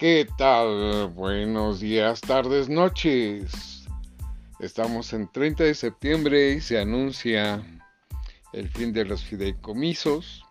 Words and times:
¿Qué 0.00 0.26
tal? 0.38 1.08
Buenos 1.08 1.80
días, 1.80 2.22
tardes, 2.22 2.70
noches. 2.70 3.84
Estamos 4.58 5.12
en 5.12 5.30
30 5.30 5.64
de 5.64 5.74
septiembre 5.74 6.52
y 6.52 6.62
se 6.62 6.80
anuncia 6.80 7.62
el 8.54 8.70
fin 8.70 8.94
de 8.94 9.04
los 9.04 9.22
fideicomisos, 9.22 10.42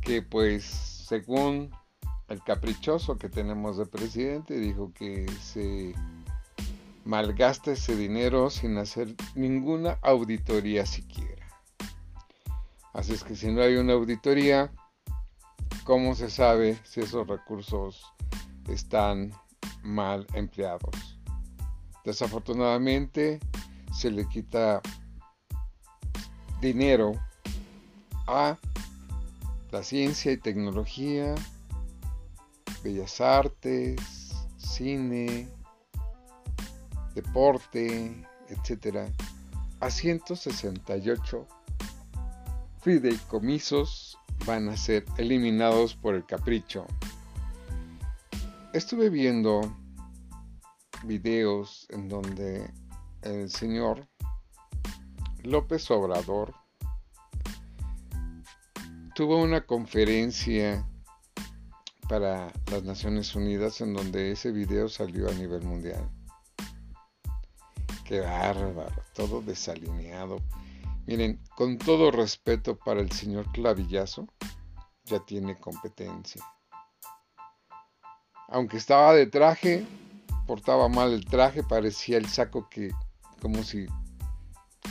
que 0.00 0.22
pues 0.22 0.62
según 0.66 1.72
el 2.28 2.44
caprichoso 2.44 3.18
que 3.18 3.28
tenemos 3.28 3.76
de 3.76 3.86
presidente 3.86 4.54
dijo 4.54 4.92
que 4.94 5.26
se 5.42 5.92
malgasta 7.04 7.72
ese 7.72 7.96
dinero 7.96 8.50
sin 8.50 8.78
hacer 8.78 9.16
ninguna 9.34 9.98
auditoría 10.00 10.86
siquiera. 10.86 11.44
Así 12.92 13.14
es 13.14 13.24
que 13.24 13.34
si 13.34 13.50
no 13.50 13.62
hay 13.62 13.74
una 13.78 13.94
auditoría, 13.94 14.70
¿cómo 15.82 16.14
se 16.14 16.30
sabe 16.30 16.78
si 16.84 17.00
esos 17.00 17.26
recursos 17.26 18.14
están 18.68 19.32
mal 19.82 20.26
empleados? 20.34 21.18
Desafortunadamente 22.04 23.40
se 23.92 24.10
le 24.10 24.26
quita 24.28 24.80
dinero 26.60 27.12
a 28.26 28.56
la 29.70 29.82
ciencia 29.82 30.32
y 30.32 30.36
tecnología, 30.36 31.34
bellas 32.82 33.20
artes, 33.20 34.34
cine, 34.56 35.48
deporte, 37.14 38.26
etcétera, 38.48 39.08
a 39.80 39.90
168 39.90 41.46
fideicomisos 42.82 44.18
van 44.46 44.68
a 44.68 44.76
ser 44.76 45.04
eliminados 45.18 45.94
por 45.94 46.14
el 46.14 46.24
capricho. 46.24 46.86
Estuve 48.72 49.10
viendo 49.10 49.62
videos 51.02 51.88
en 51.90 52.08
donde 52.08 52.72
el 53.22 53.50
señor 53.50 54.06
López 55.42 55.90
Obrador 55.90 56.54
tuvo 59.16 59.42
una 59.42 59.66
conferencia 59.66 60.88
para 62.08 62.52
las 62.70 62.84
Naciones 62.84 63.34
Unidas 63.34 63.80
en 63.80 63.92
donde 63.92 64.30
ese 64.30 64.52
video 64.52 64.88
salió 64.88 65.28
a 65.28 65.34
nivel 65.34 65.62
mundial. 65.62 66.08
Qué 68.04 68.20
bárbaro, 68.20 69.02
todo 69.14 69.42
desalineado. 69.42 70.36
Miren, 71.08 71.42
con 71.56 71.76
todo 71.76 72.12
respeto 72.12 72.78
para 72.78 73.00
el 73.00 73.10
señor 73.10 73.50
Clavillazo, 73.50 74.28
ya 75.06 75.18
tiene 75.26 75.58
competencia. 75.58 76.44
Aunque 78.50 78.78
estaba 78.78 79.14
de 79.14 79.26
traje, 79.26 79.86
portaba 80.46 80.88
mal 80.88 81.12
el 81.12 81.24
traje, 81.24 81.62
parecía 81.62 82.18
el 82.18 82.26
saco 82.26 82.68
que 82.68 82.90
como 83.40 83.62
si 83.62 83.86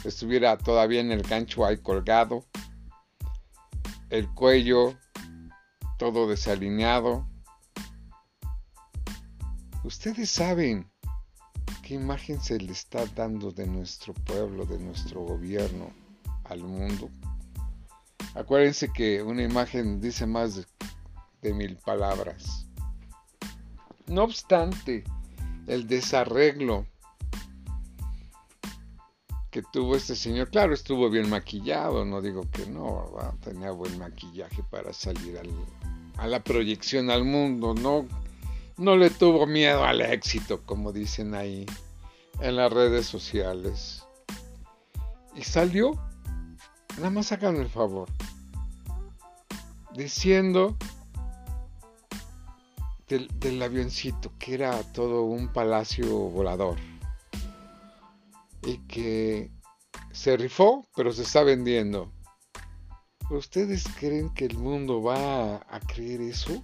estuviera 0.06 0.58
todavía 0.58 1.02
en 1.02 1.12
el 1.12 1.24
gancho 1.24 1.66
ahí 1.66 1.78
colgado. 1.78 2.46
El 4.10 4.30
cuello 4.34 4.98
todo 5.98 6.30
desalineado. 6.30 7.28
Ustedes 9.84 10.30
saben 10.30 10.90
qué 11.84 11.96
imagen 11.96 12.42
se 12.42 12.58
le 12.60 12.72
está 12.72 13.06
dando 13.08 13.52
de 13.52 13.68
nuestro 13.68 14.14
pueblo, 14.14 14.66
de 14.66 14.80
nuestro 14.80 15.22
gobierno 15.22 15.92
al 16.46 16.64
mundo. 16.64 17.10
Acuérdense 18.36 18.90
que 18.94 19.22
una 19.22 19.44
imagen 19.44 20.00
dice 20.00 20.26
más 20.26 20.56
de, 20.56 20.66
de 21.42 21.54
mil 21.54 21.76
palabras. 21.76 22.69
No 24.10 24.24
obstante, 24.24 25.04
el 25.68 25.86
desarreglo 25.86 26.88
que 29.52 29.62
tuvo 29.72 29.96
este 29.96 30.16
señor, 30.16 30.50
claro, 30.50 30.74
estuvo 30.74 31.12
bien 31.12 31.30
maquillado, 31.30 32.06
no 32.06 32.20
digo 32.20 32.44
que 32.52 32.66
no, 32.66 33.12
tenía 33.44 33.70
buen 33.70 34.00
maquillaje 34.00 34.64
para 34.72 34.94
salir 34.94 35.40
a 36.18 36.28
la 36.28 36.44
proyección 36.44 37.12
al 37.12 37.24
mundo, 37.24 37.76
no, 37.76 38.08
no 38.78 38.98
le 38.98 39.12
tuvo 39.12 39.46
miedo 39.46 39.84
al 39.84 40.02
éxito, 40.02 40.62
como 40.66 40.92
dicen 40.92 41.36
ahí 41.36 41.68
en 42.42 42.56
las 42.56 42.74
redes 42.74 43.06
sociales. 43.06 44.04
Y 45.36 45.44
salió, 45.44 45.92
nada 46.98 47.12
más 47.12 47.32
hagan 47.32 47.58
el 47.58 47.70
favor, 47.70 48.10
diciendo 49.94 50.76
del, 53.10 53.28
del 53.40 53.62
avioncito, 53.62 54.32
que 54.40 54.54
era 54.54 54.82
todo 54.94 55.24
un 55.24 55.52
palacio 55.52 56.08
volador 56.08 56.78
y 58.64 58.78
que 58.88 59.52
se 60.12 60.38
rifó, 60.38 60.86
pero 60.96 61.12
se 61.12 61.24
está 61.24 61.44
vendiendo. 61.44 62.12
¿Ustedes 63.30 63.86
creen 64.00 64.34
que 64.34 64.46
el 64.46 64.58
mundo 64.58 65.02
va 65.02 65.56
a 65.56 65.80
creer 65.88 66.22
eso? 66.22 66.64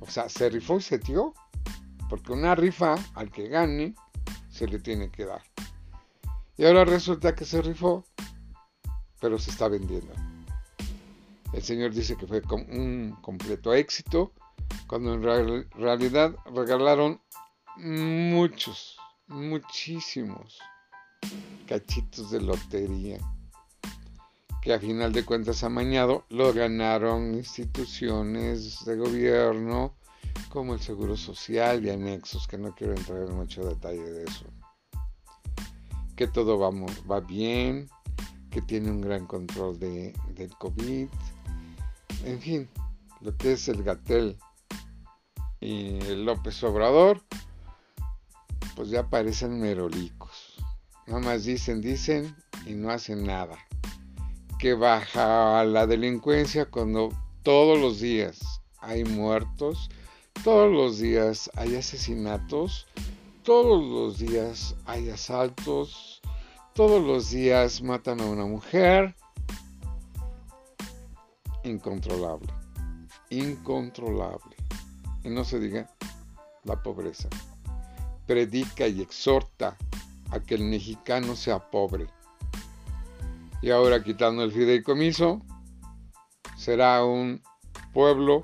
O 0.00 0.06
sea, 0.10 0.28
se 0.28 0.48
rifó 0.50 0.76
y 0.76 0.82
se 0.82 0.98
dio. 0.98 1.34
Porque 2.08 2.32
una 2.32 2.54
rifa 2.54 2.94
al 3.14 3.30
que 3.30 3.48
gane 3.48 3.94
se 4.50 4.66
le 4.66 4.78
tiene 4.78 5.10
que 5.10 5.26
dar. 5.26 5.42
Y 6.56 6.64
ahora 6.64 6.84
resulta 6.84 7.34
que 7.34 7.44
se 7.44 7.62
rifó, 7.62 8.04
pero 9.20 9.38
se 9.38 9.50
está 9.50 9.68
vendiendo. 9.68 10.12
El 11.52 11.62
señor 11.62 11.92
dice 11.92 12.16
que 12.16 12.26
fue 12.26 12.42
un 12.50 13.16
completo 13.22 13.72
éxito, 13.74 14.32
cuando 14.86 15.14
en 15.14 15.22
realidad 15.72 16.34
regalaron 16.54 17.20
muchos, 17.76 18.96
muchísimos 19.26 20.58
cachitos 21.66 22.30
de 22.30 22.40
lotería 22.40 23.18
que 24.62 24.72
a 24.72 24.80
final 24.80 25.12
de 25.12 25.24
cuentas 25.24 25.62
amañado 25.62 26.24
lo 26.30 26.52
ganaron 26.52 27.34
instituciones 27.34 28.84
de 28.84 28.96
gobierno 28.96 29.94
como 30.48 30.74
el 30.74 30.80
Seguro 30.80 31.16
Social 31.16 31.84
y 31.84 31.90
anexos, 31.90 32.48
que 32.48 32.58
no 32.58 32.74
quiero 32.74 32.94
entrar 32.94 33.22
en 33.22 33.36
mucho 33.36 33.64
detalle 33.64 34.02
de 34.02 34.24
eso. 34.24 34.46
Que 36.16 36.26
todo 36.26 36.58
va, 36.58 36.70
va 37.10 37.20
bien, 37.20 37.88
que 38.50 38.62
tiene 38.62 38.90
un 38.90 39.00
gran 39.00 39.26
control 39.26 39.78
de, 39.78 40.14
del 40.34 40.50
COVID. 40.56 41.08
En 42.24 42.40
fin, 42.40 42.68
lo 43.20 43.36
que 43.36 43.52
es 43.52 43.68
el 43.68 43.82
Gatel 43.82 44.36
y 45.60 45.98
López 46.14 46.62
Obrador, 46.62 47.22
pues 48.76 48.90
ya 48.90 49.08
parecen 49.08 49.60
merolicos. 49.60 50.56
Nada 51.06 51.20
más 51.20 51.44
dicen, 51.44 51.80
dicen 51.80 52.36
y 52.66 52.74
no 52.74 52.90
hacen 52.90 53.24
nada. 53.24 53.58
Que 54.58 54.74
baja 54.74 55.64
la 55.64 55.86
delincuencia 55.86 56.66
cuando 56.66 57.10
todos 57.42 57.78
los 57.78 58.00
días 58.00 58.60
hay 58.80 59.04
muertos, 59.04 59.88
todos 60.44 60.70
los 60.70 60.98
días 60.98 61.50
hay 61.56 61.76
asesinatos, 61.76 62.86
todos 63.42 63.82
los 63.82 64.18
días 64.18 64.76
hay 64.84 65.10
asaltos, 65.10 66.20
todos 66.74 67.02
los 67.02 67.30
días 67.30 67.82
matan 67.82 68.20
a 68.20 68.26
una 68.26 68.44
mujer. 68.44 69.16
Incontrolable, 71.64 72.52
incontrolable. 73.30 74.57
Y 75.24 75.30
no 75.30 75.44
se 75.44 75.58
diga 75.58 75.88
la 76.64 76.82
pobreza. 76.82 77.28
Predica 78.26 78.86
y 78.86 79.00
exhorta 79.00 79.76
a 80.30 80.40
que 80.40 80.54
el 80.54 80.64
mexicano 80.64 81.36
sea 81.36 81.70
pobre. 81.70 82.06
Y 83.62 83.70
ahora 83.70 84.02
quitando 84.02 84.44
el 84.44 84.52
fideicomiso, 84.52 85.42
será 86.56 87.04
un 87.04 87.42
pueblo 87.92 88.42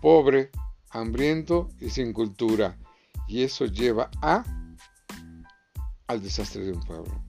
pobre, 0.00 0.50
hambriento 0.90 1.68
y 1.80 1.90
sin 1.90 2.12
cultura. 2.12 2.78
Y 3.28 3.42
eso 3.42 3.66
lleva 3.66 4.10
a 4.22 4.44
al 6.06 6.22
desastre 6.22 6.64
de 6.64 6.72
un 6.72 6.80
pueblo, 6.80 7.22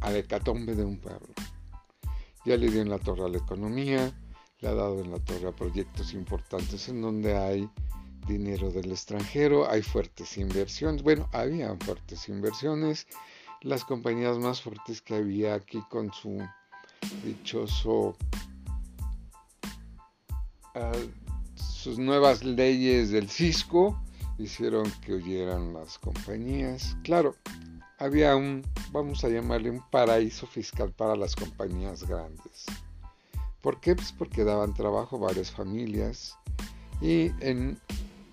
al 0.00 0.16
hecatombe 0.16 0.74
de 0.74 0.84
un 0.84 0.98
pueblo. 0.98 1.32
Ya 2.44 2.58
le 2.58 2.70
dio 2.70 2.82
en 2.82 2.90
la 2.90 2.98
torre 2.98 3.24
a 3.24 3.28
la 3.28 3.38
economía, 3.38 4.12
ha 4.66 4.74
dado 4.74 5.00
en 5.00 5.10
la 5.10 5.18
torre 5.18 5.48
a 5.48 5.52
proyectos 5.52 6.12
importantes 6.12 6.88
en 6.88 7.00
donde 7.00 7.36
hay 7.36 7.70
dinero 8.26 8.70
del 8.70 8.90
extranjero, 8.90 9.70
hay 9.70 9.82
fuertes 9.82 10.36
inversiones, 10.36 11.02
bueno, 11.02 11.28
había 11.32 11.76
fuertes 11.76 12.28
inversiones, 12.28 13.06
las 13.62 13.84
compañías 13.84 14.38
más 14.38 14.60
fuertes 14.60 15.00
que 15.00 15.14
había 15.14 15.54
aquí 15.54 15.80
con 15.90 16.12
su 16.12 16.38
dichoso 17.24 18.16
ah, 20.74 20.92
sus 21.54 21.98
nuevas 21.98 22.42
leyes 22.42 23.10
del 23.10 23.28
fisco 23.28 24.00
hicieron 24.38 24.90
que 25.02 25.14
huyeran 25.14 25.72
las 25.72 25.98
compañías. 25.98 26.96
Claro, 27.04 27.36
había 27.98 28.36
un, 28.36 28.62
vamos 28.92 29.24
a 29.24 29.28
llamarle 29.28 29.70
un 29.70 29.82
paraíso 29.90 30.46
fiscal 30.46 30.92
para 30.92 31.16
las 31.16 31.34
compañías 31.36 32.02
grandes. 32.02 32.66
¿Por 33.60 33.80
qué? 33.80 33.94
Pues 33.94 34.12
porque 34.12 34.44
daban 34.44 34.74
trabajo 34.74 35.16
a 35.16 35.26
varias 35.26 35.50
familias 35.50 36.36
y 37.00 37.32
en 37.40 37.78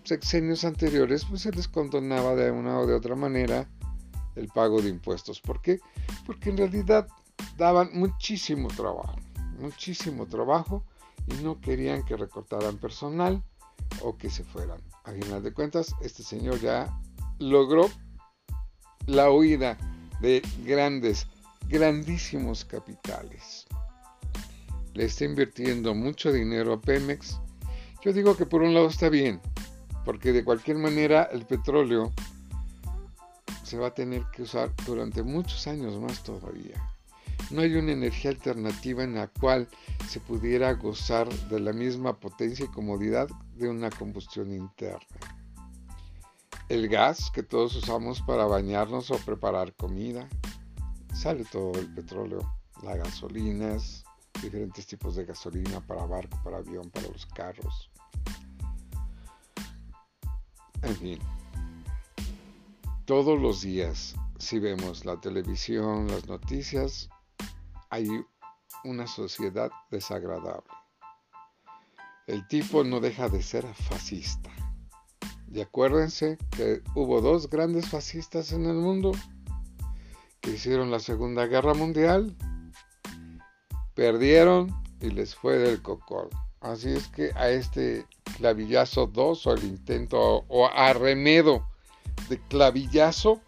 sexenios 0.03 0.65
anteriores 0.65 1.25
pues 1.25 1.41
se 1.41 1.51
les 1.51 1.67
condonaba 1.67 2.35
de 2.35 2.51
una 2.51 2.79
o 2.79 2.85
de 2.85 2.93
otra 2.93 3.15
manera 3.15 3.69
el 4.35 4.47
pago 4.47 4.81
de 4.81 4.89
impuestos. 4.89 5.41
¿Por 5.41 5.61
qué? 5.61 5.79
Porque 6.25 6.49
en 6.49 6.57
realidad 6.57 7.07
daban 7.57 7.89
muchísimo 7.93 8.67
trabajo, 8.69 9.15
muchísimo 9.59 10.25
trabajo 10.27 10.83
y 11.27 11.43
no 11.43 11.59
querían 11.59 12.03
que 12.03 12.17
recortaran 12.17 12.77
personal 12.77 13.43
o 14.01 14.17
que 14.17 14.29
se 14.29 14.43
fueran. 14.43 14.81
A 15.05 15.11
final 15.11 15.43
de 15.43 15.53
cuentas, 15.53 15.95
este 16.01 16.23
señor 16.23 16.59
ya 16.59 16.99
logró 17.39 17.89
la 19.05 19.31
huida 19.31 19.77
de 20.21 20.41
grandes, 20.65 21.27
grandísimos 21.67 22.65
capitales. 22.65 23.65
Le 24.93 25.05
está 25.05 25.25
invirtiendo 25.25 25.95
mucho 25.95 26.31
dinero 26.31 26.73
a 26.73 26.81
Pemex. 26.81 27.39
Yo 28.03 28.13
digo 28.13 28.37
que 28.37 28.45
por 28.45 28.61
un 28.61 28.73
lado 28.73 28.87
está 28.87 29.09
bien, 29.09 29.41
porque 30.05 30.31
de 30.31 30.43
cualquier 30.43 30.77
manera 30.77 31.23
el 31.31 31.45
petróleo 31.45 32.11
se 33.63 33.77
va 33.77 33.87
a 33.87 33.93
tener 33.93 34.23
que 34.31 34.43
usar 34.43 34.71
durante 34.85 35.23
muchos 35.23 35.65
años 35.67 35.99
más 35.99 36.21
todavía. 36.21 36.75
No 37.49 37.61
hay 37.61 37.73
una 37.75 37.91
energía 37.91 38.31
alternativa 38.31 39.03
en 39.03 39.15
la 39.15 39.27
cual 39.27 39.67
se 40.07 40.19
pudiera 40.19 40.73
gozar 40.73 41.27
de 41.49 41.59
la 41.59 41.73
misma 41.73 42.19
potencia 42.19 42.65
y 42.65 42.69
comodidad 42.69 43.27
de 43.55 43.69
una 43.69 43.89
combustión 43.89 44.53
interna. 44.53 45.07
El 46.69 46.87
gas 46.87 47.31
que 47.33 47.43
todos 47.43 47.75
usamos 47.75 48.21
para 48.21 48.45
bañarnos 48.45 49.11
o 49.11 49.17
preparar 49.17 49.73
comida, 49.73 50.27
sale 51.13 51.45
todo 51.45 51.79
el 51.79 51.93
petróleo, 51.93 52.39
las 52.83 52.97
gasolinas, 52.97 54.02
diferentes 54.43 54.85
tipos 54.85 55.15
de 55.15 55.25
gasolina 55.25 55.79
para 55.81 56.05
barco, 56.05 56.39
para 56.43 56.57
avión, 56.57 56.89
para 56.89 57.07
los 57.07 57.25
carros. 57.27 57.89
En 60.81 60.95
fin, 60.97 61.19
todos 63.05 63.39
los 63.41 63.61
días, 63.61 64.15
si 64.37 64.59
vemos 64.59 65.05
la 65.05 65.19
televisión, 65.19 66.07
las 66.07 66.27
noticias, 66.27 67.09
hay 67.89 68.07
una 68.83 69.07
sociedad 69.07 69.71
desagradable. 69.89 70.69
El 72.27 72.45
tipo 72.47 72.83
no 72.83 72.99
deja 72.99 73.29
de 73.29 73.41
ser 73.41 73.65
fascista. 73.73 74.49
Y 75.51 75.61
acuérdense 75.61 76.37
que 76.51 76.81
hubo 76.95 77.21
dos 77.21 77.49
grandes 77.49 77.87
fascistas 77.87 78.51
en 78.51 78.65
el 78.65 78.75
mundo 78.75 79.11
que 80.41 80.51
hicieron 80.51 80.91
la 80.91 80.99
Segunda 80.99 81.45
Guerra 81.45 81.73
Mundial, 81.73 82.35
perdieron 83.93 84.73
y 85.01 85.09
les 85.09 85.35
fue 85.35 85.57
del 85.57 85.81
cocol. 85.81 86.29
Así 86.61 86.89
es 86.89 87.07
que 87.09 87.31
a 87.35 87.49
este 87.49 88.05
clavillazo 88.37 89.07
2 89.07 89.47
o 89.47 89.53
el 89.53 89.63
intento 89.65 90.45
o 90.47 90.67
arremedo 90.67 91.67
de 92.29 92.39
clavillazo 92.47 93.41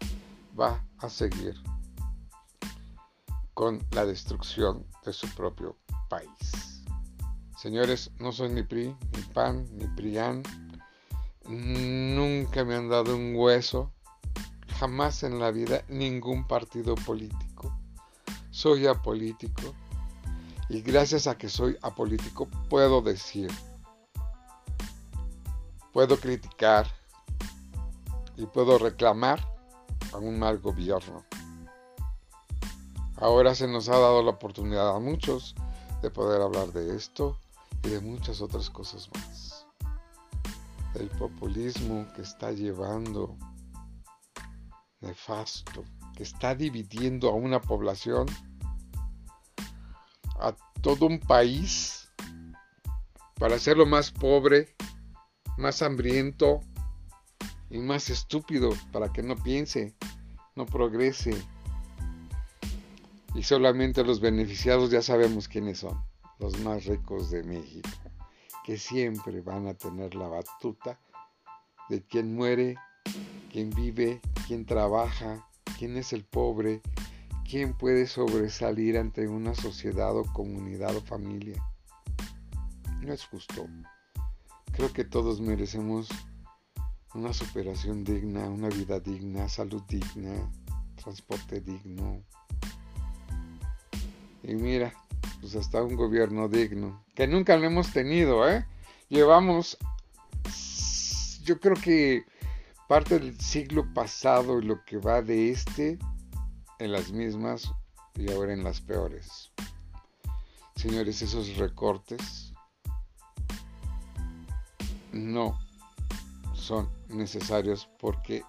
va 0.58 0.84
a 0.98 1.08
seguir 1.08 1.54
con 3.54 3.82
la 3.92 4.04
destrucción 4.04 4.86
de 5.04 5.14
su 5.14 5.28
propio 5.34 5.76
país. 6.10 6.82
Señores, 7.56 8.10
no 8.18 8.32
soy 8.32 8.50
ni 8.50 8.62
PRI, 8.62 8.94
ni 9.12 9.22
PAN, 9.32 9.66
ni 9.72 9.86
PRIAN. 9.86 10.42
Nunca 11.48 12.64
me 12.64 12.74
han 12.74 12.90
dado 12.90 13.16
un 13.16 13.34
hueso. 13.34 13.92
Jamás 14.78 15.22
en 15.22 15.38
la 15.38 15.50
vida 15.50 15.82
ningún 15.88 16.46
partido 16.46 16.94
político. 16.96 17.74
Soy 18.50 18.86
apolítico. 18.86 19.74
Y 20.68 20.82
gracias 20.82 21.26
a 21.26 21.38
que 21.38 21.48
soy 21.48 21.76
apolítico 21.82 22.48
puedo 22.68 23.00
decir, 23.00 23.50
puedo 25.92 26.18
criticar, 26.18 26.86
y 28.36 28.46
puedo 28.46 28.78
reclamar 28.78 29.40
a 30.12 30.18
un 30.18 30.38
mal 30.38 30.58
gobierno. 30.58 31.24
Ahora 33.16 33.54
se 33.54 33.66
nos 33.66 33.88
ha 33.88 33.92
dado 33.92 34.22
la 34.22 34.32
oportunidad 34.32 34.94
a 34.94 35.00
muchos 35.00 35.54
de 36.02 36.10
poder 36.10 36.42
hablar 36.42 36.72
de 36.72 36.94
esto 36.94 37.38
y 37.82 37.88
de 37.88 38.00
muchas 38.00 38.42
otras 38.42 38.68
cosas 38.68 39.08
más. 39.14 39.66
El 40.94 41.08
populismo 41.08 42.06
que 42.14 42.22
está 42.22 42.52
llevando 42.52 43.36
nefasto, 45.00 45.84
que 46.14 46.22
está 46.22 46.54
dividiendo 46.54 47.30
a 47.30 47.34
una 47.34 47.60
población, 47.60 48.26
a 50.38 50.54
todo 50.82 51.06
un 51.06 51.20
país, 51.20 52.10
para 53.34 53.56
hacerlo 53.56 53.86
más 53.86 54.10
pobre, 54.10 54.74
más 55.56 55.82
hambriento, 55.82 56.60
y 57.70 57.78
más 57.78 58.10
estúpido 58.10 58.70
para 58.92 59.12
que 59.12 59.22
no 59.22 59.36
piense, 59.36 59.94
no 60.54 60.66
progrese. 60.66 61.36
Y 63.34 63.42
solamente 63.42 64.04
los 64.04 64.20
beneficiados 64.20 64.90
ya 64.90 65.02
sabemos 65.02 65.48
quiénes 65.48 65.78
son, 65.78 66.02
los 66.38 66.58
más 66.60 66.86
ricos 66.86 67.30
de 67.30 67.42
México, 67.42 67.88
que 68.64 68.78
siempre 68.78 69.40
van 69.42 69.66
a 69.66 69.74
tener 69.74 70.14
la 70.14 70.28
batuta 70.28 70.98
de 71.88 72.02
quién 72.02 72.34
muere, 72.34 72.76
quién 73.52 73.70
vive, 73.70 74.20
quién 74.46 74.64
trabaja, 74.64 75.46
quién 75.78 75.96
es 75.96 76.12
el 76.12 76.24
pobre, 76.24 76.80
quién 77.48 77.74
puede 77.74 78.06
sobresalir 78.06 78.98
ante 78.98 79.28
una 79.28 79.54
sociedad 79.54 80.16
o 80.16 80.24
comunidad 80.32 80.96
o 80.96 81.00
familia. 81.00 81.62
No 83.00 83.12
es 83.12 83.24
justo. 83.24 83.66
Creo 84.72 84.92
que 84.92 85.04
todos 85.04 85.40
merecemos 85.40 86.08
una 87.14 87.32
superación 87.32 88.04
digna, 88.04 88.48
una 88.48 88.68
vida 88.68 89.00
digna, 89.00 89.48
salud 89.48 89.82
digna, 89.88 90.50
transporte 90.96 91.60
digno. 91.60 92.22
Y 94.42 94.54
mira, 94.54 94.92
pues 95.40 95.56
hasta 95.56 95.82
un 95.82 95.96
gobierno 95.96 96.48
digno, 96.48 97.04
que 97.14 97.26
nunca 97.26 97.56
lo 97.56 97.66
hemos 97.66 97.92
tenido, 97.92 98.48
¿eh? 98.48 98.66
Llevamos, 99.08 99.78
yo 101.42 101.58
creo 101.60 101.76
que 101.76 102.24
parte 102.88 103.18
del 103.18 103.40
siglo 103.40 103.86
pasado 103.94 104.60
y 104.60 104.64
lo 104.64 104.84
que 104.84 104.98
va 104.98 105.22
de 105.22 105.50
este 105.50 105.98
en 106.78 106.92
las 106.92 107.12
mismas 107.12 107.72
y 108.14 108.30
ahora 108.30 108.52
en 108.52 108.64
las 108.64 108.80
peores. 108.80 109.52
Señores, 110.74 111.22
esos 111.22 111.56
recortes 111.56 112.52
no 115.12 115.58
son 116.54 116.88
necesarios 117.08 117.88
porque, 117.98 118.42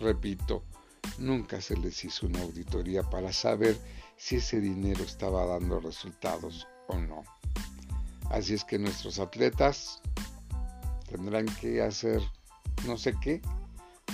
repito, 0.00 0.64
nunca 1.18 1.60
se 1.60 1.76
les 1.76 2.04
hizo 2.04 2.26
una 2.26 2.42
auditoría 2.42 3.02
para 3.02 3.32
saber 3.32 3.78
si 4.16 4.36
ese 4.36 4.60
dinero 4.60 5.04
estaba 5.04 5.46
dando 5.46 5.80
resultados 5.80 6.66
o 6.88 6.96
no. 6.96 7.22
Así 8.30 8.54
es 8.54 8.64
que 8.64 8.78
nuestros 8.78 9.18
atletas 9.18 10.02
tendrán 11.08 11.46
que 11.60 11.80
hacer 11.80 12.20
no 12.86 12.96
sé 12.96 13.14
qué 13.20 13.40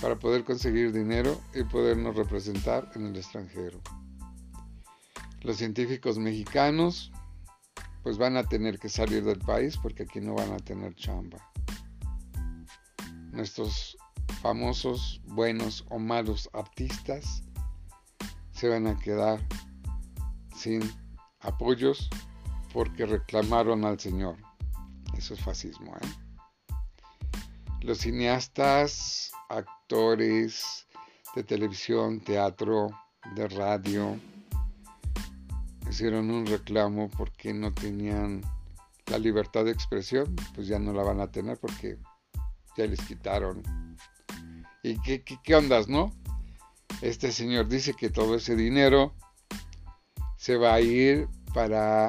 para 0.01 0.17
poder 0.17 0.45
conseguir 0.45 0.93
dinero 0.93 1.41
y 1.55 1.63
podernos 1.65 2.17
representar 2.17 2.91
en 2.95 3.07
el 3.07 3.17
extranjero. 3.17 3.81
Los 5.43 5.57
científicos 5.57 6.19
mexicanos 6.19 7.13
pues 8.03 8.19
van 8.19 8.37
a 8.37 8.45
tener 8.45 8.79
que 8.79 8.89
salir 8.89 9.25
del 9.25 9.39
país 9.39 9.77
porque 9.77 10.03
aquí 10.03 10.21
no 10.21 10.35
van 10.35 10.53
a 10.53 10.59
tener 10.59 10.95
chamba 10.95 11.39
nuestros 13.35 13.97
famosos, 14.41 15.21
buenos 15.27 15.85
o 15.91 15.99
malos 15.99 16.49
artistas 16.53 17.43
se 18.53 18.69
van 18.69 18.87
a 18.87 18.97
quedar 18.97 19.41
sin 20.55 20.81
apoyos 21.41 22.09
porque 22.73 23.07
reclamaron 23.07 23.85
al 23.85 23.99
Señor. 23.99 24.37
Eso 25.17 25.35
es 25.35 25.41
fascismo. 25.41 25.95
¿eh? 25.97 26.24
Los 27.85 27.99
cineastas, 27.99 29.31
actores 29.51 30.87
de 31.37 31.45
televisión, 31.45 32.19
teatro, 32.19 32.89
de 33.35 33.47
radio, 33.47 34.19
hicieron 35.91 36.31
un 36.31 36.47
reclamo 36.47 37.11
porque 37.11 37.53
no 37.53 37.75
tenían 37.75 38.41
la 39.05 39.19
libertad 39.19 39.67
de 39.67 39.73
expresión, 39.73 40.35
pues 40.55 40.67
ya 40.67 40.79
no 40.79 40.95
la 40.95 41.03
van 41.03 41.21
a 41.21 41.31
tener 41.31 41.59
porque 41.59 41.99
ya 42.75 42.87
les 42.87 43.01
quitaron. 43.03 43.63
¿Y 44.83 44.99
qué, 45.03 45.23
qué, 45.23 45.55
ondas, 45.55 45.87
no? 45.87 46.11
Este 47.03 47.33
señor 47.33 47.69
dice 47.69 47.93
que 47.93 48.09
todo 48.09 48.37
ese 48.37 48.57
dinero 48.57 49.15
se 50.39 50.57
va 50.57 50.73
a 50.73 50.81
ir 50.81 51.29
para 51.53 52.09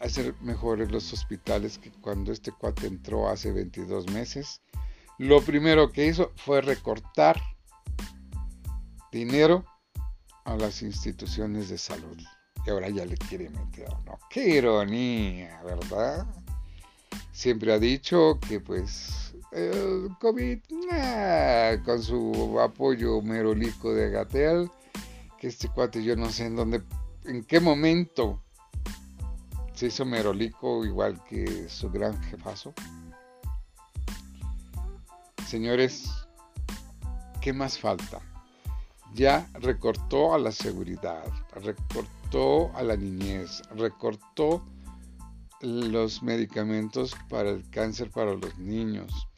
hacer 0.00 0.34
mejores 0.40 0.90
los 0.90 1.12
hospitales 1.12 1.78
que 1.78 1.90
cuando 1.90 2.32
este 2.32 2.52
cuate 2.52 2.86
entró 2.86 3.28
hace 3.28 3.52
22 3.52 4.10
meses. 4.12 4.60
Lo 5.18 5.42
primero 5.42 5.90
que 5.90 6.06
hizo 6.06 6.32
fue 6.36 6.60
recortar 6.60 7.40
dinero 9.10 9.64
a 10.44 10.56
las 10.56 10.82
instituciones 10.82 11.68
de 11.68 11.78
salud. 11.78 12.16
Y 12.64 12.70
ahora 12.70 12.88
ya 12.88 13.04
le 13.04 13.16
quiere 13.16 13.50
meter, 13.50 13.88
¿no? 14.04 14.18
Qué 14.30 14.56
ironía, 14.56 15.60
¿verdad? 15.62 16.26
Siempre 17.32 17.72
ha 17.72 17.78
dicho 17.78 18.38
que 18.48 18.60
pues 18.60 19.34
el 19.52 20.08
COVID, 20.20 20.60
con 21.84 22.02
su 22.02 22.58
apoyo 22.60 23.20
merolico 23.22 23.92
de 23.94 24.10
Gatel, 24.10 24.70
que 25.38 25.48
este 25.48 25.68
cuate 25.68 26.02
yo 26.02 26.16
no 26.16 26.30
sé 26.30 26.46
en 26.46 26.56
dónde, 26.56 26.82
en 27.24 27.44
qué 27.44 27.60
momento 27.60 28.42
se 29.78 29.86
hizo 29.86 30.04
merolico 30.04 30.84
igual 30.84 31.22
que 31.22 31.68
su 31.68 31.88
gran 31.88 32.20
jefazo. 32.24 32.74
Señores, 35.46 36.10
¿qué 37.40 37.52
más 37.52 37.78
falta? 37.78 38.20
Ya 39.14 39.48
recortó 39.54 40.34
a 40.34 40.38
la 40.40 40.50
seguridad, 40.50 41.22
recortó 41.52 42.74
a 42.74 42.82
la 42.82 42.96
niñez, 42.96 43.62
recortó 43.76 44.66
los 45.60 46.24
medicamentos 46.24 47.14
para 47.28 47.50
el 47.50 47.70
cáncer 47.70 48.10
para 48.10 48.34
los 48.34 48.58
niños, 48.58 49.28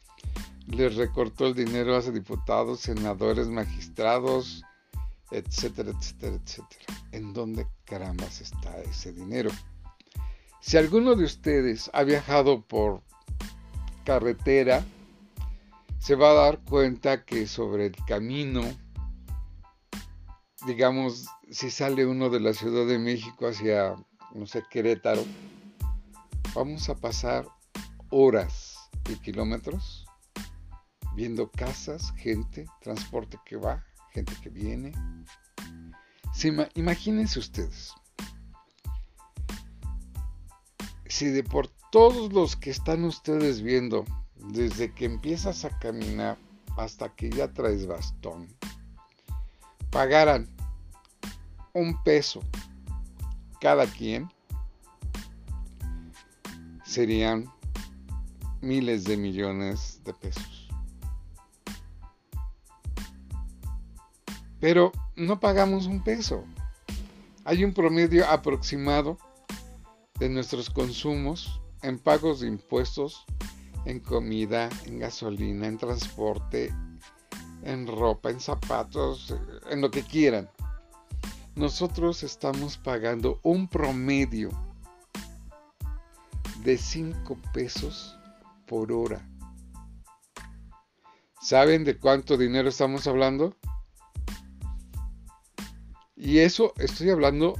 les 0.65 0.95
recortó 0.95 1.45
el 1.45 1.53
dinero 1.53 1.95
a 1.95 2.01
diputados, 2.01 2.79
senadores, 2.79 3.47
magistrados, 3.47 4.63
etcétera, 5.29 5.91
etcétera, 5.91 6.39
etcétera. 6.43 6.85
¿En 7.11 7.31
dónde 7.31 7.67
carambas 7.85 8.41
está 8.41 8.75
ese 8.79 9.13
dinero? 9.13 9.51
Si 10.61 10.77
alguno 10.77 11.15
de 11.15 11.25
ustedes 11.25 11.89
ha 11.91 12.03
viajado 12.03 12.61
por 12.61 13.01
carretera, 14.05 14.85
se 15.97 16.13
va 16.15 16.29
a 16.29 16.33
dar 16.33 16.59
cuenta 16.59 17.25
que 17.25 17.47
sobre 17.47 17.87
el 17.87 17.95
camino, 18.05 18.61
digamos, 20.67 21.25
si 21.49 21.71
sale 21.71 22.05
uno 22.05 22.29
de 22.29 22.39
la 22.39 22.53
Ciudad 22.53 22.85
de 22.85 22.99
México 22.99 23.47
hacia, 23.47 23.95
no 24.35 24.45
sé, 24.45 24.63
Querétaro, 24.69 25.25
vamos 26.53 26.89
a 26.89 26.95
pasar 26.95 27.47
horas 28.11 28.77
y 29.09 29.15
kilómetros 29.15 30.05
viendo 31.15 31.49
casas, 31.49 32.13
gente, 32.17 32.67
transporte 32.81 33.39
que 33.45 33.57
va, 33.57 33.83
gente 34.11 34.33
que 34.43 34.49
viene. 34.49 34.93
imagínense 36.75 37.39
ustedes, 37.39 37.93
si 41.11 41.25
de 41.25 41.43
por 41.43 41.67
todos 41.91 42.31
los 42.31 42.55
que 42.55 42.69
están 42.69 43.03
ustedes 43.03 43.61
viendo, 43.61 44.05
desde 44.37 44.93
que 44.93 45.05
empiezas 45.05 45.65
a 45.65 45.77
caminar 45.77 46.37
hasta 46.77 47.13
que 47.13 47.29
ya 47.29 47.51
traes 47.51 47.85
bastón, 47.85 48.47
pagaran 49.89 50.47
un 51.73 52.01
peso 52.03 52.39
cada 53.59 53.85
quien, 53.87 54.31
serían 56.85 57.45
miles 58.61 59.03
de 59.03 59.17
millones 59.17 60.01
de 60.05 60.13
pesos. 60.13 60.69
Pero 64.61 64.93
no 65.17 65.39
pagamos 65.41 65.87
un 65.87 66.03
peso. 66.03 66.45
Hay 67.43 67.65
un 67.65 67.73
promedio 67.73 68.29
aproximado 68.29 69.17
de 70.21 70.29
nuestros 70.29 70.69
consumos 70.69 71.59
en 71.81 71.97
pagos 71.97 72.41
de 72.41 72.47
impuestos, 72.47 73.25
en 73.85 73.99
comida, 73.99 74.69
en 74.85 74.99
gasolina, 74.99 75.65
en 75.65 75.79
transporte, 75.79 76.71
en 77.63 77.87
ropa, 77.87 78.29
en 78.29 78.39
zapatos, 78.39 79.33
en 79.71 79.81
lo 79.81 79.89
que 79.89 80.03
quieran. 80.03 80.47
Nosotros 81.55 82.21
estamos 82.21 82.77
pagando 82.77 83.39
un 83.41 83.67
promedio 83.67 84.51
de 86.63 86.77
5 86.77 87.35
pesos 87.51 88.15
por 88.67 88.91
hora. 88.91 89.27
¿Saben 91.41 91.83
de 91.83 91.97
cuánto 91.97 92.37
dinero 92.37 92.69
estamos 92.69 93.07
hablando? 93.07 93.55
Y 96.15 96.37
eso 96.37 96.73
estoy 96.77 97.09
hablando 97.09 97.55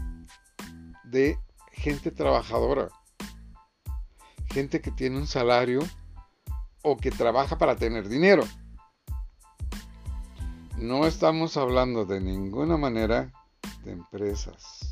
de 1.05 1.39
gente 1.81 2.11
trabajadora, 2.11 2.89
gente 4.53 4.81
que 4.81 4.91
tiene 4.91 5.17
un 5.17 5.25
salario 5.25 5.81
o 6.83 6.95
que 6.95 7.09
trabaja 7.09 7.57
para 7.57 7.75
tener 7.75 8.07
dinero. 8.07 8.43
No 10.77 11.07
estamos 11.07 11.57
hablando 11.57 12.05
de 12.05 12.21
ninguna 12.21 12.77
manera 12.77 13.33
de 13.83 13.93
empresas. 13.93 14.91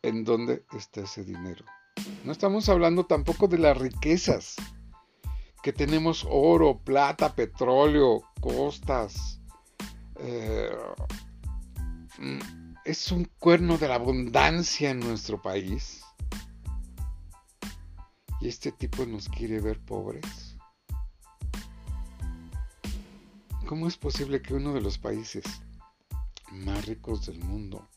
¿En 0.00 0.24
dónde 0.24 0.64
está 0.72 1.02
ese 1.02 1.24
dinero? 1.24 1.66
No 2.24 2.32
estamos 2.32 2.70
hablando 2.70 3.04
tampoco 3.04 3.46
de 3.46 3.58
las 3.58 3.76
riquezas, 3.76 4.56
que 5.62 5.74
tenemos 5.74 6.26
oro, 6.30 6.78
plata, 6.78 7.34
petróleo, 7.34 8.22
costas, 8.40 9.38
eh, 10.16 10.74
es 12.84 13.12
un 13.12 13.24
cuerno 13.38 13.78
de 13.78 13.88
la 13.88 13.96
abundancia 13.96 14.90
en 14.90 15.00
nuestro 15.00 15.40
país. 15.40 16.02
Y 18.40 18.48
este 18.48 18.72
tipo 18.72 19.06
nos 19.06 19.28
quiere 19.28 19.60
ver 19.60 19.80
pobres. 19.80 20.56
¿Cómo 23.66 23.86
es 23.86 23.96
posible 23.96 24.42
que 24.42 24.54
uno 24.54 24.74
de 24.74 24.80
los 24.80 24.98
países 24.98 25.44
más 26.50 26.84
ricos 26.86 27.26
del 27.26 27.38
mundo 27.38 27.88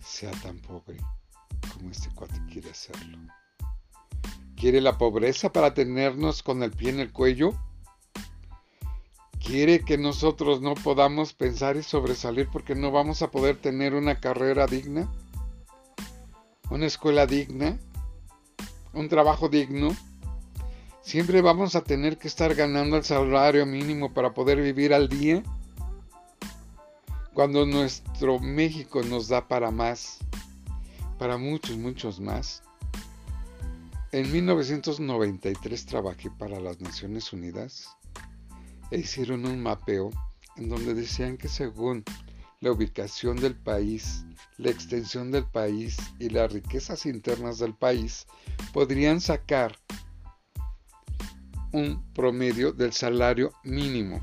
sea 0.00 0.32
tan 0.42 0.58
pobre 0.58 0.96
como 1.72 1.90
este 1.90 2.08
cuate 2.14 2.40
quiere 2.50 2.70
hacerlo? 2.70 3.18
¿Quiere 4.56 4.80
la 4.80 4.98
pobreza 4.98 5.52
para 5.52 5.72
tenernos 5.72 6.42
con 6.42 6.62
el 6.64 6.72
pie 6.72 6.90
en 6.90 7.00
el 7.00 7.12
cuello? 7.12 7.52
Quiere 9.48 9.80
que 9.80 9.96
nosotros 9.96 10.60
no 10.60 10.74
podamos 10.74 11.32
pensar 11.32 11.78
y 11.78 11.82
sobresalir 11.82 12.48
porque 12.52 12.74
no 12.74 12.90
vamos 12.90 13.22
a 13.22 13.30
poder 13.30 13.56
tener 13.56 13.94
una 13.94 14.20
carrera 14.20 14.66
digna, 14.66 15.10
una 16.68 16.84
escuela 16.84 17.26
digna, 17.26 17.78
un 18.92 19.08
trabajo 19.08 19.48
digno. 19.48 19.96
Siempre 21.00 21.40
vamos 21.40 21.76
a 21.76 21.80
tener 21.82 22.18
que 22.18 22.28
estar 22.28 22.54
ganando 22.54 22.98
el 22.98 23.04
salario 23.04 23.64
mínimo 23.64 24.12
para 24.12 24.34
poder 24.34 24.60
vivir 24.60 24.92
al 24.92 25.08
día. 25.08 25.42
Cuando 27.32 27.64
nuestro 27.64 28.38
México 28.40 29.02
nos 29.02 29.28
da 29.28 29.48
para 29.48 29.70
más, 29.70 30.18
para 31.18 31.38
muchos, 31.38 31.78
muchos 31.78 32.20
más. 32.20 32.62
En 34.12 34.30
1993 34.30 35.86
trabajé 35.86 36.30
para 36.30 36.60
las 36.60 36.82
Naciones 36.82 37.32
Unidas 37.32 37.97
e 38.90 38.98
hicieron 38.98 39.46
un 39.46 39.62
mapeo 39.62 40.10
en 40.56 40.68
donde 40.68 40.94
decían 40.94 41.36
que 41.36 41.46
según 41.48 42.02
la 42.60 42.72
ubicación 42.72 43.36
del 43.36 43.54
país, 43.54 44.24
la 44.56 44.70
extensión 44.70 45.30
del 45.30 45.44
país 45.44 45.98
y 46.18 46.30
las 46.30 46.52
riquezas 46.52 47.06
internas 47.06 47.58
del 47.58 47.74
país, 47.74 48.26
podrían 48.72 49.20
sacar 49.20 49.78
un 51.72 52.02
promedio 52.14 52.72
del 52.72 52.92
salario 52.92 53.52
mínimo. 53.62 54.20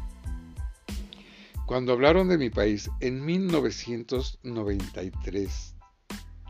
Cuando 1.66 1.94
hablaron 1.94 2.28
de 2.28 2.38
mi 2.38 2.50
país 2.50 2.92
en 3.00 3.26
1993, 3.26 5.76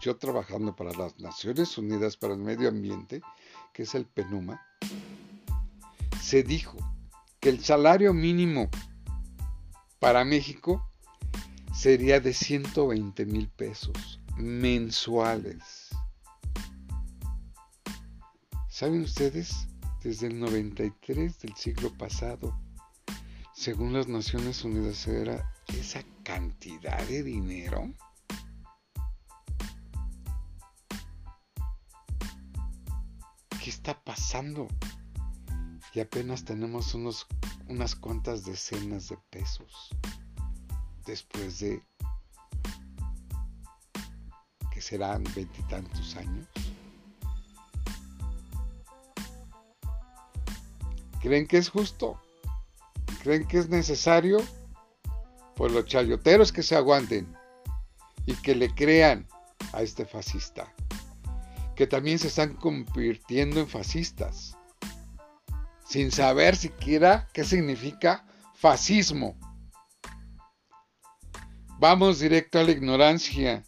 yo 0.02 0.18
trabajando 0.18 0.76
para 0.76 0.92
las 0.94 1.20
Naciones 1.20 1.78
Unidas 1.78 2.18
para 2.18 2.34
el 2.34 2.40
Medio 2.40 2.70
Ambiente, 2.70 3.22
que 3.74 3.84
es 3.84 3.94
el 3.96 4.06
PENUMA, 4.06 4.62
se 6.22 6.44
dijo 6.44 6.78
el 7.50 7.64
salario 7.64 8.12
mínimo 8.12 8.70
para 10.00 10.26
México 10.26 10.90
sería 11.74 12.20
de 12.20 12.34
120 12.34 13.26
mil 13.28 13.50
pesos 13.50 14.20
mensuales. 14.36 15.90
¿Saben 18.68 19.02
ustedes? 19.04 19.68
Desde 20.04 20.28
el 20.28 20.40
93 20.40 21.40
del 21.40 21.56
siglo 21.56 21.92
pasado, 21.98 22.60
según 23.54 23.94
las 23.94 24.08
Naciones 24.08 24.64
Unidas, 24.64 25.08
era 25.08 25.54
esa 25.68 26.04
cantidad 26.24 27.02
de 27.08 27.24
dinero. 27.24 27.94
¿Qué 33.64 33.70
está 33.70 34.04
pasando? 34.04 34.68
Y 35.96 36.02
apenas 36.02 36.44
tenemos 36.44 36.94
unos, 36.94 37.26
unas 37.70 37.96
cuantas 37.96 38.44
decenas 38.44 39.08
de 39.08 39.18
pesos 39.30 39.90
después 41.06 41.60
de 41.60 41.82
que 44.74 44.82
serán 44.82 45.24
veintitantos 45.34 46.18
años. 46.18 46.46
¿Creen 51.22 51.48
que 51.48 51.58
es 51.58 51.70
justo? 51.70 52.20
¿Creen 53.24 53.48
que 53.48 53.60
es 53.60 53.70
necesario? 53.70 54.40
Pues 55.56 55.72
los 55.72 55.86
chayoteros 55.86 56.52
que 56.52 56.62
se 56.62 56.76
aguanten 56.76 57.34
y 58.26 58.34
que 58.34 58.54
le 58.54 58.70
crean 58.76 59.26
a 59.72 59.82
este 59.82 60.06
fascista. 60.06 60.74
que 61.76 61.88
también 61.88 62.18
se 62.20 62.28
están 62.28 62.56
convirtiendo 62.56 63.60
en 63.60 63.68
fascistas, 63.68 64.58
sin 65.86 66.12
saber 66.12 66.56
siquiera 66.56 67.28
qué 67.34 67.44
significa 67.44 68.26
fascismo. 68.56 69.38
Vamos 71.80 72.20
directo 72.20 72.60
a 72.60 72.64
la 72.64 72.72
ignorancia 72.72 73.64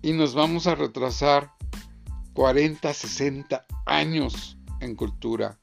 y 0.00 0.12
nos 0.12 0.34
vamos 0.34 0.66
a 0.66 0.74
retrasar 0.74 1.52
40, 2.34 2.94
60 2.94 3.66
años 3.86 4.56
en 4.80 4.94
cultura, 4.94 5.58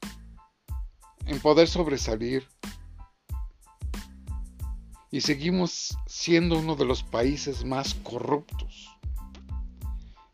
en 1.26 1.40
poder 1.40 1.68
sobresalir. 1.68 2.46
Y 5.10 5.22
seguimos 5.22 5.96
siendo 6.06 6.58
uno 6.58 6.76
de 6.76 6.84
los 6.84 7.02
países 7.02 7.64
más 7.64 7.94
corruptos, 7.94 8.88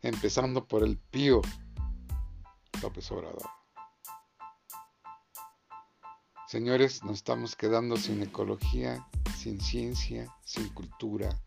empezando 0.01 0.67
por 0.67 0.83
el 0.83 0.97
pío 0.97 1.41
López 2.81 3.11
Obrador. 3.11 3.57
Señores, 6.47 7.03
nos 7.03 7.15
estamos 7.15 7.57
quedando 7.57 7.97
sin 7.97 8.23
ecología, 8.23 9.05
sin 9.37 9.59
ciencia, 9.59 10.33
sin 10.45 10.69
cultura. 10.69 11.37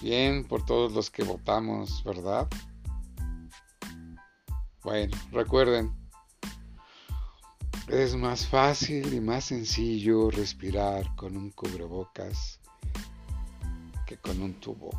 Bien 0.00 0.46
por 0.46 0.64
todos 0.64 0.92
los 0.92 1.10
que 1.10 1.24
votamos, 1.24 2.04
¿verdad? 2.04 2.48
Bueno, 4.84 5.16
recuerden, 5.32 5.92
es 7.88 8.14
más 8.14 8.46
fácil 8.46 9.12
y 9.12 9.20
más 9.20 9.46
sencillo 9.46 10.30
respirar 10.30 11.16
con 11.16 11.36
un 11.36 11.50
cubrebocas 11.50 12.60
que 14.06 14.16
con 14.16 14.40
un 14.40 14.54
tubo. 14.60 14.90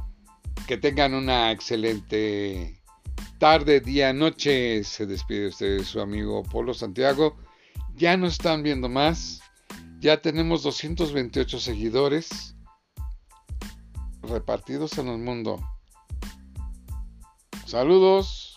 Que 0.67 0.77
tengan 0.77 1.13
una 1.13 1.53
excelente 1.53 2.81
tarde, 3.41 3.79
día, 3.79 4.13
noche. 4.13 4.83
Se 4.83 5.07
despide 5.07 5.48
usted 5.48 5.83
su 5.83 6.00
amigo 6.00 6.43
Polo 6.43 6.75
Santiago. 6.75 7.38
Ya 7.95 8.15
nos 8.15 8.33
están 8.33 8.62
viendo 8.62 8.88
más. 8.88 9.41
Ya 10.00 10.21
tenemos 10.21 10.62
228 10.62 11.60
seguidores 11.60 12.55
repartidos 14.21 14.95
en 15.00 15.07
el 15.07 15.17
mundo. 15.17 15.60
Saludos. 17.65 18.50